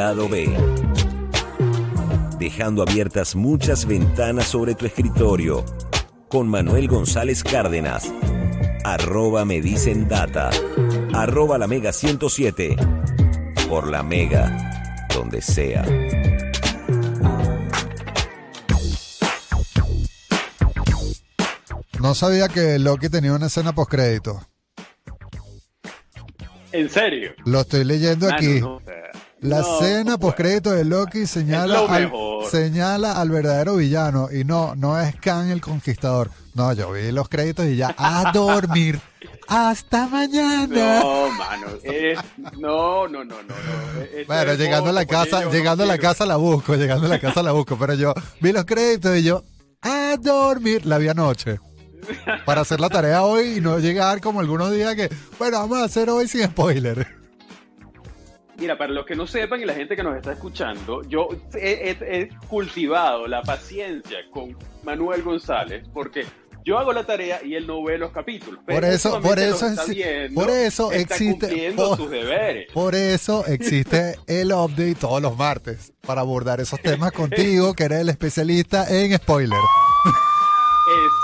[0.00, 0.48] Lado B.
[2.38, 5.64] Dejando abiertas muchas ventanas sobre tu escritorio.
[6.28, 8.04] Con Manuel González Cárdenas.
[8.84, 10.50] Arroba me dicen data.
[11.14, 12.76] Arroba la Mega 107.
[13.68, 15.06] Por la Mega.
[15.12, 15.84] Donde sea.
[22.00, 24.40] No sabía que Loki tenía una escena postcrédito.
[26.72, 27.32] ¿En serio?
[27.44, 28.60] Lo estoy leyendo Ah, aquí.
[28.60, 29.10] no, no, o sea,
[29.40, 32.10] La no, escena postcrédito de Loki señala lo al,
[32.50, 34.28] señala al verdadero villano.
[34.32, 36.30] Y no, no es Khan el Conquistador.
[36.54, 39.00] No, yo vi los créditos y ya a dormir.
[39.46, 41.00] Hasta mañana.
[41.00, 42.18] No, mano, eres...
[42.58, 43.42] No, no, no, no.
[43.42, 44.02] no.
[44.02, 46.10] Eso Bueno, llegando a la casa, llegando a la quiero.
[46.10, 49.22] casa la busco, llegando a la casa la busco, pero yo vi los créditos y
[49.22, 49.44] yo
[49.80, 51.60] a dormir, la vi anoche.
[52.44, 55.84] Para hacer la tarea hoy y no llegar como algunos días que, bueno, vamos a
[55.84, 57.17] hacer hoy sin spoiler.
[58.58, 61.96] Mira, para los que no sepan y la gente que nos está escuchando, yo he,
[62.00, 66.26] he- he cultivado la paciencia con Manuel González porque
[66.64, 68.60] yo hago la tarea y él no ve los capítulos.
[68.66, 72.70] Por eso- por eso está es- viendo, por eso existe- por- sus deberes.
[72.72, 78.00] Por eso existe el update todos los martes, para abordar esos temas contigo, que eres
[78.00, 79.58] el especialista en spoiler.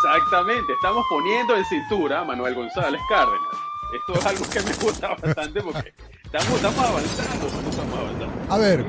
[0.06, 3.48] Exactamente, estamos poniendo en cintura a Manuel González Cárdenas.
[3.94, 5.92] Esto es algo que me gusta bastante porque
[6.34, 8.52] estamos, estamos avanzando, estamos avanzando.
[8.54, 8.84] A ver,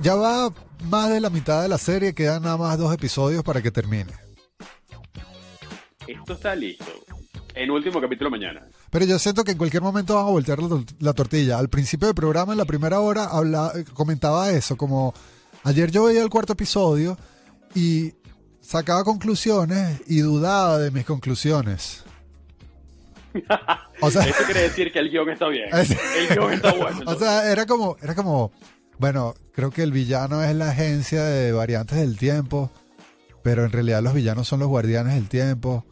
[0.00, 0.52] ya va
[0.88, 4.12] más de la mitad de la serie, quedan nada más dos episodios para que termine.
[6.06, 6.84] Esto está listo.
[7.54, 8.66] En último capítulo mañana.
[8.90, 11.58] Pero yo siento que en cualquier momento van a voltear la, la tortilla.
[11.58, 15.12] Al principio del programa, en la primera hora, habla- comentaba eso, como
[15.64, 17.18] ayer yo veía el cuarto episodio
[17.74, 18.14] y
[18.60, 22.04] sacaba conclusiones y dudaba de mis conclusiones.
[24.00, 25.68] O sea, Eso quiere decir que el guion está bien.
[25.76, 27.00] Es- El guion está bueno.
[27.06, 28.52] o sea, era como, era como,
[28.98, 32.70] bueno, creo que el villano es la agencia de variantes del tiempo,
[33.42, 35.84] pero en realidad los villanos son los guardianes del tiempo,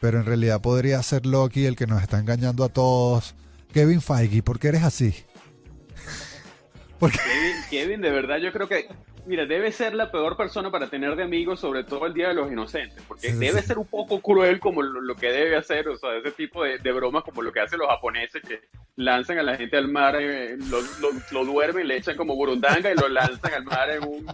[0.00, 3.34] pero en realidad podría ser Loki el que nos está engañando a todos.
[3.72, 5.14] Kevin Feige, ¿por qué eres así?
[6.98, 8.88] Porque Kevin, Kevin, de verdad, yo creo que,
[9.26, 12.34] mira, debe ser la peor persona para tener de amigos, sobre todo el Día de
[12.34, 13.68] los Inocentes, porque Sí, debe sí.
[13.68, 16.78] ser un poco cruel como lo, lo que debe hacer, o sea, ese tipo de,
[16.78, 18.60] de bromas como lo que hacen los japoneses que
[18.96, 22.90] lanzan a la gente al mar, eh, lo, lo, lo duermen, le echan como burundanga
[22.90, 24.26] y lo lanzan al mar en un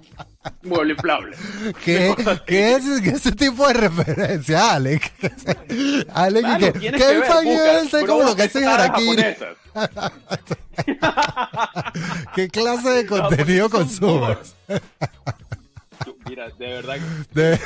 [0.63, 1.37] mueble inflable.
[1.85, 2.15] ¿Qué,
[2.47, 5.11] ¿qué es qué es ese tipo de referencia, Alex?
[6.15, 6.49] Alex,
[6.79, 9.25] que, ver, Feige busca debe ser como lo que hace bromas Harakiri.
[12.35, 14.57] ¿Qué clase de contenido pues, son consumes?
[16.29, 16.97] Mira, de verdad.
[17.33, 17.59] De-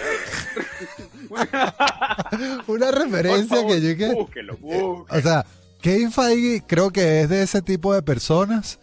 [2.66, 4.14] una referencia favor, que yo que...
[4.14, 5.06] Búsquelo, búsquelo.
[5.08, 5.46] O sea,
[5.80, 8.78] Kevin Feige creo que es de ese tipo de personas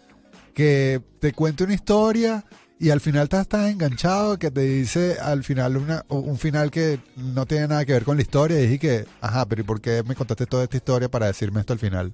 [0.53, 2.45] que te cuenta una historia
[2.79, 7.00] y al final te estás enganchado, que te dice al final una, un final que
[7.16, 9.81] no tiene nada que ver con la historia y dije que, ajá, pero ¿y por
[9.81, 12.13] qué me contaste toda esta historia para decirme esto al final?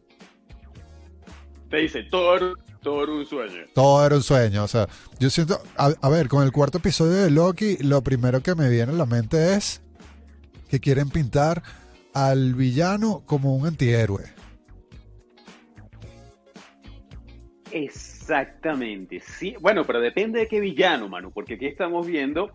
[1.69, 3.65] Te dice, todo, era- todo era un sueño.
[3.73, 4.87] Todo era un sueño, o sea,
[5.19, 8.69] yo siento, a, a ver, con el cuarto episodio de Loki, lo primero que me
[8.69, 9.81] viene a la mente es
[10.69, 11.61] que quieren pintar
[12.13, 14.23] al villano como un antihéroe.
[17.71, 19.55] Exactamente, sí.
[19.59, 22.51] Bueno, pero depende de qué villano, mano, porque aquí estamos viendo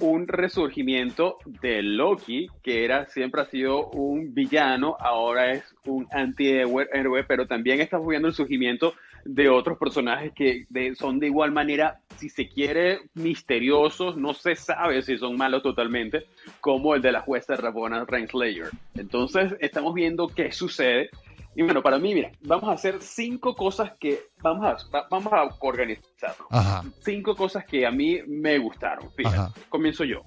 [0.00, 7.24] un resurgimiento de Loki, que era siempre ha sido un villano, ahora es un antihéroe,
[7.24, 8.94] pero también estamos viendo el surgimiento
[9.24, 15.02] de otros personajes que son de igual manera, si se quiere, misteriosos, no se sabe
[15.02, 16.26] si son malos totalmente,
[16.60, 18.68] como el de la jueza Rabona Renslayer.
[18.94, 21.10] Entonces, estamos viendo qué sucede.
[21.58, 25.32] Y bueno, para mí, mira, vamos a hacer cinco cosas que vamos a, va- vamos
[25.32, 26.46] a organizarlo.
[26.50, 26.84] Ajá.
[27.00, 29.10] Cinco cosas que a mí me gustaron.
[29.16, 30.22] Fíjate, comienzo yo.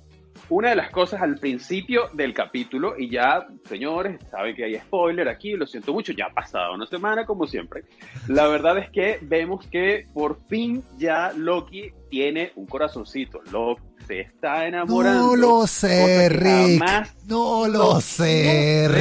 [0.50, 5.30] Una de las cosas al principio del capítulo, y ya, señores, saben que hay spoiler
[5.30, 7.84] aquí, lo siento mucho, ya ha pasado una semana como siempre.
[8.28, 13.40] La verdad es que vemos que por fin ya Loki tiene un corazoncito.
[13.52, 15.28] Loki se está enamorando.
[15.28, 16.80] No lo sé, Rick.
[16.82, 18.94] jamás- No lo sé, no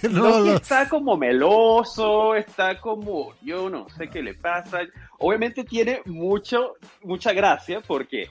[0.00, 0.08] sé.
[0.08, 4.80] Loki lo está como meloso, está como, yo no sé qué le pasa.
[5.18, 8.28] Obviamente tiene mucho, mucha gracia porque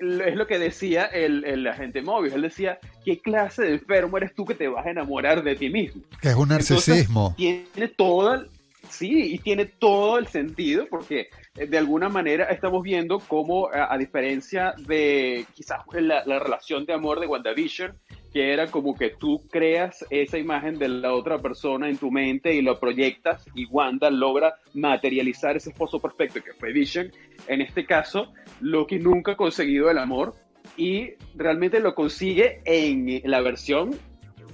[0.00, 2.32] es lo que decía el, el agente móvil.
[2.32, 5.70] Él decía, ¿qué clase de enfermo eres tú que te vas a enamorar de ti
[5.70, 6.02] mismo?
[6.20, 7.34] Que es un narcisismo.
[7.38, 8.48] Entonces, tiene todo el,
[8.88, 13.92] sí, y tiene todo el sentido porque eh, de alguna manera estamos viendo cómo, a,
[13.92, 17.96] a diferencia de quizás la, la relación de amor de WandaVision,
[18.32, 22.54] que era como que tú creas esa imagen de la otra persona en tu mente
[22.54, 27.10] y lo proyectas y Wanda logra materializar ese esposo perfecto que fue Vision.
[27.46, 30.34] En este caso, Loki nunca ha conseguido el amor
[30.76, 33.90] y realmente lo consigue en la versión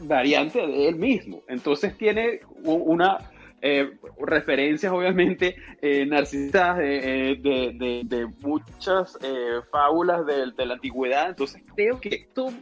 [0.03, 1.43] variante de él mismo.
[1.49, 3.19] Entonces tiene una
[3.67, 7.39] eh, referencias obviamente eh, narcisistas de,
[8.05, 11.31] de, muchas eh, fábulas de, de, la antigüedad.
[11.31, 12.53] Entonces creo que esto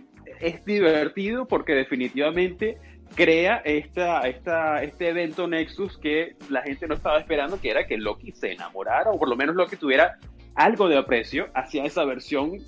[0.41, 2.79] es divertido porque definitivamente
[3.15, 7.99] crea esta, esta, este evento Nexus que la gente no estaba esperando, que era que
[7.99, 10.19] Loki se enamorara o por lo menos Loki tuviera
[10.55, 12.59] algo de aprecio hacia esa versión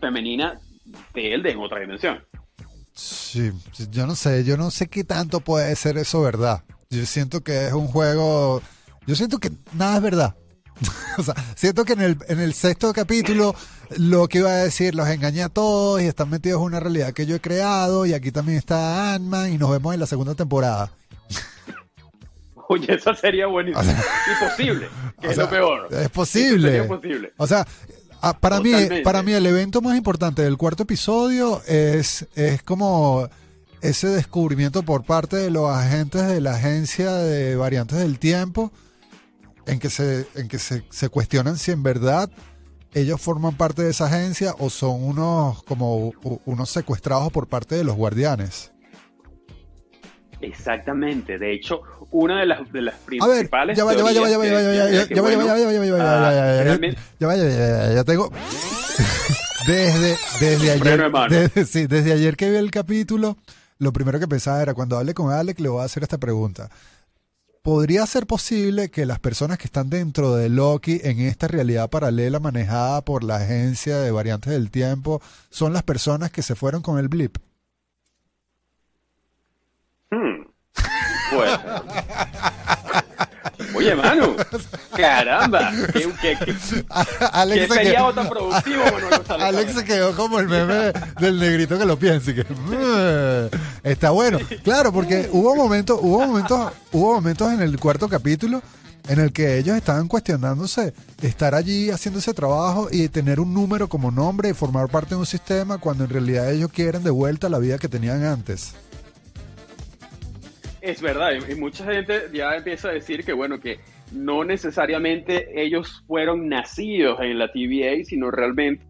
[0.00, 0.60] femenina
[1.14, 2.24] de él de en otra dimensión.
[2.94, 3.52] Sí,
[3.90, 6.62] yo no sé, yo no sé qué tanto puede ser eso verdad.
[6.90, 8.60] Yo siento que es un juego,
[9.06, 10.36] yo siento que nada es verdad.
[11.18, 13.54] o sea, siento que en el, en el sexto capítulo
[13.96, 17.12] lo que iba a decir los engañé a todos y están metidos en una realidad
[17.12, 20.34] que yo he creado y aquí también está Ant-Man y nos vemos en la segunda
[20.34, 20.90] temporada.
[22.72, 23.84] Oye, eso sería buenísimo.
[24.40, 24.88] Imposible,
[25.20, 25.88] que es lo peor.
[25.90, 26.82] Es posible.
[26.84, 27.32] posible.
[27.36, 27.66] O sea,
[28.24, 28.72] Ah, para, mí,
[29.02, 33.28] para mí el evento más importante del cuarto episodio es, es como
[33.80, 38.70] ese descubrimiento por parte de los agentes de la agencia de variantes del tiempo
[39.66, 42.30] en que se, en que se, se cuestionan si en verdad
[42.94, 46.12] ellos forman parte de esa agencia o son unos como
[46.44, 48.71] unos secuestrados por parte de los guardianes.
[50.42, 53.48] Exactamente, de hecho, una de las, de las principales.
[53.52, 55.22] A ver, ya va, ya va, ya va, ya va, ya va, ya va, ya
[55.22, 55.72] va, ya va, ya va,
[57.18, 58.30] ya va, ya ya tengo.
[59.66, 63.36] Desde, desde ayer, sí, desde ayer que vi el capítulo,
[63.78, 66.68] lo primero que pensaba era cuando hable con Alex le voy a hacer esta pregunta.
[67.62, 72.40] ¿Podría ser posible que las personas que están dentro de Loki en esta realidad paralela
[72.40, 76.98] manejada por la agencia de variantes del tiempo son las personas que se fueron con
[76.98, 77.36] el blip?
[83.74, 84.36] Oye, Manu,
[84.96, 86.36] caramba, ¿qué,
[87.32, 88.82] Alex sería otra productivo,
[89.28, 92.32] Alex se quedó como el meme del negrito que lo piensa.
[92.34, 92.44] Que,
[93.82, 98.62] está bueno, claro, porque hubo momentos, hubo momentos, hubo momentos en el cuarto capítulo
[99.08, 103.88] en el que ellos estaban cuestionándose estar allí haciendo ese trabajo y tener un número
[103.88, 107.48] como nombre y formar parte de un sistema cuando en realidad ellos quieren de vuelta
[107.48, 108.74] la vida que tenían antes.
[110.82, 113.78] Es verdad, y mucha gente ya empieza a decir que, bueno, que
[114.10, 118.82] no necesariamente ellos fueron nacidos en la TVA, sino realmente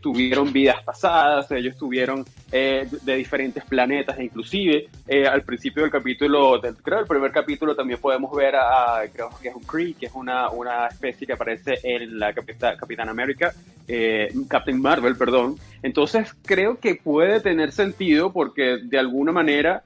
[0.00, 6.58] tuvieron vidas pasadas, ellos tuvieron eh, de diferentes planetas, inclusive eh, al principio del capítulo,
[6.58, 10.06] del, creo el primer capítulo también podemos ver a, creo que es un Kree, que
[10.06, 13.54] es una, una especie que aparece en la Capitán América,
[13.86, 15.60] eh, Captain Marvel, perdón.
[15.80, 19.84] Entonces creo que puede tener sentido porque de alguna manera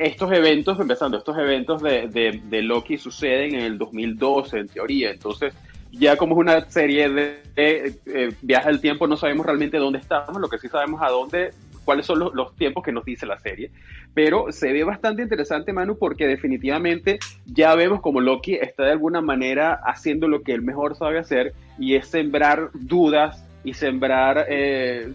[0.00, 5.10] estos eventos, empezando, estos eventos de, de, Loki suceden en el 2012, en teoría.
[5.10, 5.54] Entonces,
[5.92, 10.40] ya como es una serie de, eh, viajes del tiempo, no sabemos realmente dónde estamos,
[10.40, 11.50] lo que sí sabemos a dónde,
[11.84, 13.72] cuáles son los, tiempos que nos dice la serie.
[14.14, 19.20] Pero se ve bastante interesante, Manu, porque definitivamente ya vemos como Loki está de alguna
[19.20, 25.12] manera haciendo lo que él mejor sabe hacer y es sembrar dudas y sembrar eh,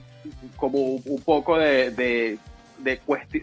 [0.57, 2.37] como un poco de
[2.79, 2.99] de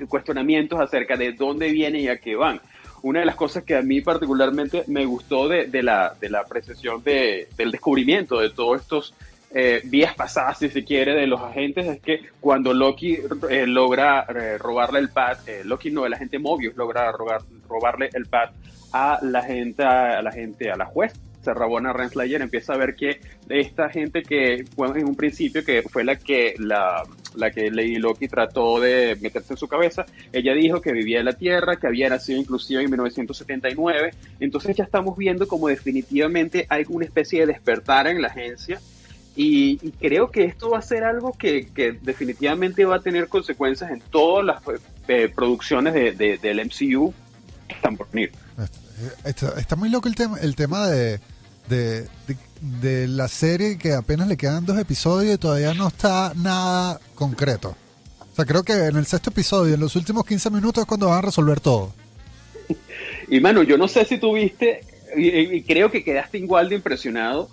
[0.08, 2.61] cuestionamientos acerca de dónde vienen y a qué van.
[3.02, 6.40] Una de las cosas que a mí particularmente me gustó de, de la, de la
[6.40, 9.14] apreciación de, del descubrimiento de todos estos
[9.55, 13.18] eh, vías pasadas, si se quiere, de los agentes es que cuando Loki
[13.50, 18.50] eh, logra eh, robarle el pad, Loki no, el agente Mobius logra robarle el pad
[18.92, 21.12] a la gente, a la gente, a la juez
[21.44, 26.04] Rabona Renslayer empieza a ver que esta gente que fue en un principio que fue
[26.04, 27.02] la que la,
[27.34, 31.26] la que Lady Loki trató de meterse en su cabeza, ella dijo que vivía en
[31.26, 36.84] la Tierra, que había nacido inclusive en 1979, entonces ya estamos viendo como definitivamente hay
[36.88, 38.80] una especie de despertar en la agencia
[39.34, 43.90] y, creo que esto va a ser algo que, que, definitivamente va a tener consecuencias
[43.90, 44.62] en todas las
[45.08, 47.14] eh, producciones de, del MCU
[47.66, 48.32] que están por venir.
[49.25, 51.18] Está, está, muy loco el tema, el tema de,
[51.69, 52.07] de,
[52.61, 57.76] de, la serie que apenas le quedan dos episodios y todavía no está nada concreto.
[58.21, 61.09] O sea, creo que en el sexto episodio, en los últimos 15 minutos es cuando
[61.09, 61.92] van a resolver todo.
[63.28, 64.85] Y mano, yo no sé si tuviste,
[65.16, 67.49] y, creo que quedaste igual de impresionado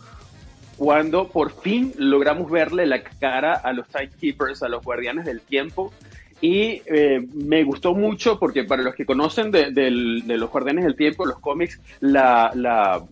[0.77, 5.93] cuando por fin logramos verle la cara a los Timekeepers, a los guardianes del tiempo.
[6.41, 11.25] Y eh, me gustó mucho porque para los que conocen de, los Guardianes del Tiempo,
[11.25, 13.03] los cómics, la,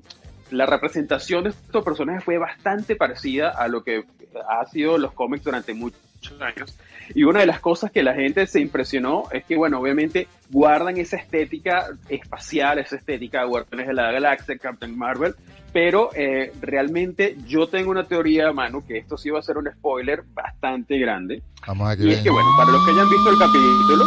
[0.51, 4.05] la representación de estos personajes fue bastante parecida a lo que
[4.49, 5.97] ha sido los cómics durante mucho
[6.39, 6.75] años.
[7.15, 10.97] Y una de las cosas que la gente se impresionó es que, bueno, obviamente guardan
[10.97, 15.35] esa estética espacial, esa estética de Guardianes de la Galaxia, Captain Marvel,
[15.71, 19.69] pero eh, realmente yo tengo una teoría, mano, que esto sí va a ser un
[19.71, 21.41] spoiler bastante grande.
[21.65, 24.05] Vamos a y es que, bueno, para los que hayan visto el capítulo,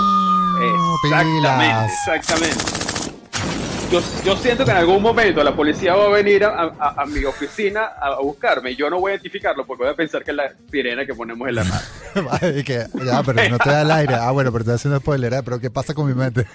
[1.03, 1.93] exactamente, Pilas.
[2.07, 2.80] exactamente.
[3.91, 7.07] Yo, yo siento que en algún momento la policía va a venir a, a- a
[7.07, 8.77] mi oficina a, a buscarme.
[8.77, 11.49] Yo no voy a identificarlo porque voy a pensar que es la sirena que ponemos
[11.49, 11.83] en la mano.
[12.31, 14.15] Vale, que, ya, pero no te da el aire.
[14.15, 15.43] Ah, bueno, pero te estoy haciendo spoiler, ¿eh?
[15.45, 16.45] pero ¿qué pasa con mi mente?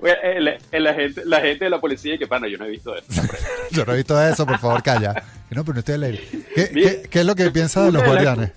[0.00, 2.66] Bueno, eh, la, eh, la gente, la gente de la policía que, pana, yo no
[2.66, 3.22] he visto eso.
[3.70, 5.14] Yo no he visto eso, por favor, calla.
[5.50, 6.20] No, pero no estoy al aire.
[6.54, 8.50] ¿Qué, qué, qué es lo que piensas de los guardianes?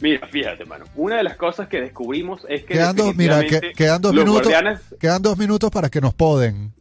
[0.00, 0.84] Mira, fíjate, mano.
[0.94, 2.74] Una de las cosas que descubrimos es que.
[2.74, 4.46] Quedan dos, mira, que- quedan dos minutos.
[4.52, 6.72] guardianes- Quedan dos minutos para que nos poden.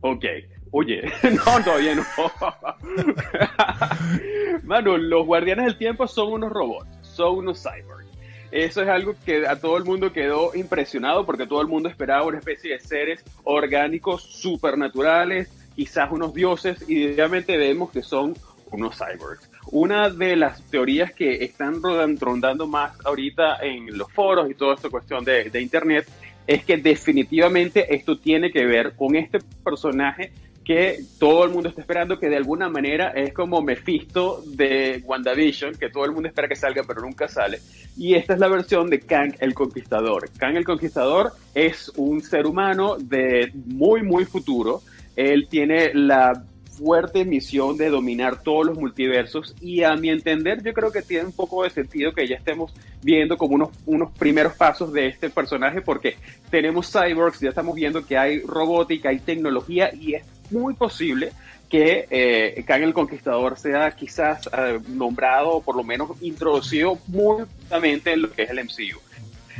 [0.00, 0.24] Ok.
[0.70, 2.04] Oye, no, todavía no.
[4.64, 8.08] Mano, los guardianes del tiempo son unos robots, son unos cyborgs.
[8.50, 12.24] Eso es algo que a todo el mundo quedó impresionado porque todo el mundo esperaba
[12.24, 18.36] una especie de seres orgánicos supernaturales, quizás unos dioses, y obviamente vemos que son
[18.70, 19.50] unos cyborgs.
[19.72, 24.88] Una de las teorías que están rondando más ahorita en los foros y toda esta
[24.88, 26.06] cuestión de, de internet
[26.46, 30.32] es que definitivamente esto tiene que ver con este personaje
[30.64, 35.74] que todo el mundo está esperando, que de alguna manera es como Mephisto de WandaVision,
[35.74, 37.60] que todo el mundo espera que salga pero nunca sale.
[37.96, 40.30] Y esta es la versión de Kang el Conquistador.
[40.38, 44.80] Kang el Conquistador es un ser humano de muy, muy futuro.
[45.14, 46.44] Él tiene la
[46.78, 51.26] fuerte misión de dominar todos los multiversos y a mi entender yo creo que tiene
[51.26, 55.30] un poco de sentido que ya estemos viendo como unos, unos primeros pasos de este
[55.30, 56.16] personaje porque
[56.50, 61.32] tenemos cyborgs, ya estamos viendo que hay robótica, hay tecnología y es muy posible
[61.68, 67.44] que eh, Kang el Conquistador sea quizás eh, nombrado o por lo menos introducido muy
[67.44, 69.00] justamente en lo que es el MCU.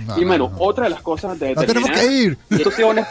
[0.06, 0.56] No, y no, bueno, no.
[0.59, 2.38] otra de las cosas de No tenemos terminar- que ir.
[2.50, 3.06] y esto sí, una-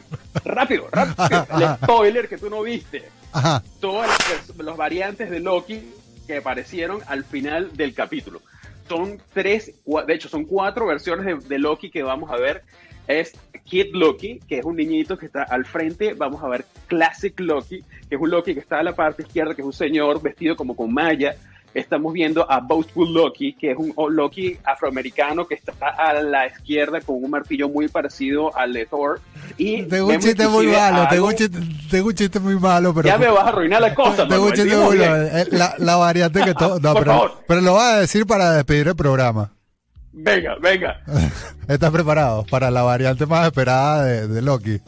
[0.44, 1.46] rápido, rápido.
[1.58, 3.04] El spoiler que tú no viste.
[3.36, 3.62] Ajá.
[3.80, 5.82] Todas las los variantes de Loki
[6.26, 8.40] que aparecieron al final del capítulo.
[8.88, 12.62] Son tres, de hecho son cuatro versiones de, de Loki que vamos a ver.
[13.06, 13.32] Es
[13.64, 16.14] Kid Loki, que es un niñito que está al frente.
[16.14, 19.54] Vamos a ver Classic Loki, que es un Loki que está a la parte izquierda,
[19.54, 21.36] que es un señor vestido como con malla.
[21.76, 27.02] Estamos viendo a Boastful Loki, que es un Loki afroamericano que está a la izquierda
[27.02, 29.20] con un martillo muy parecido al de Thor.
[29.58, 31.58] Y Tengo un chiste muy malo, tengo un chiste,
[31.90, 33.06] tengo un chiste muy malo, pero...
[33.06, 35.22] Ya me vas a arruinar la cosa, Tengo un chiste muy malo.
[35.22, 36.80] Eh, La, la variante que todo...
[36.86, 36.94] No,
[37.46, 39.52] pero, lo vas a decir para despedir el programa.
[40.12, 41.02] Venga, venga.
[41.68, 44.80] ¿Estás preparado para la variante más esperada de, de Loki?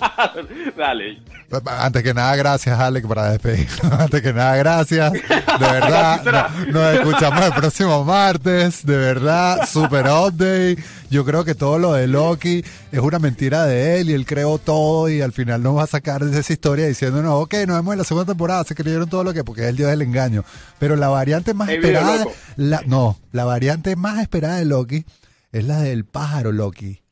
[0.76, 1.22] Dale.
[1.66, 3.68] Antes que nada, gracias, Alec, para despedir.
[3.98, 5.12] Antes que nada, gracias.
[5.12, 5.18] De
[5.58, 8.86] verdad, no- nos escuchamos el próximo martes.
[8.86, 10.78] De verdad, super update.
[11.10, 14.58] Yo creo que todo lo de Loki es una mentira de él y él creó
[14.58, 17.92] todo y al final nos va a sacar de esa historia diciéndonos, ok, nos vemos
[17.94, 20.44] en la segunda temporada, se creyeron todo lo que, porque es el dios del engaño.
[20.78, 22.24] Pero la variante más esperada,
[22.56, 25.04] la, no, la variante más esperada de Loki
[25.50, 27.02] es la del pájaro Loki.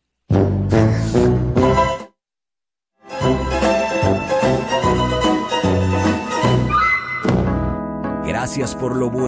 [8.24, 9.16] Gracias por lo bueno.